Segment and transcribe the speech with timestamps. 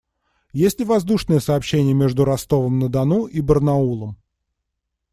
[0.53, 4.17] Есть ли воздушное сообщение между Ростовом-на-Дону и Барнаулом?